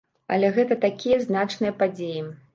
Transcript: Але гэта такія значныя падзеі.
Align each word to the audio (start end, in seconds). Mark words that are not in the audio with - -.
Але 0.37 0.47
гэта 0.55 0.77
такія 0.85 1.21
значныя 1.27 1.77
падзеі. 1.85 2.21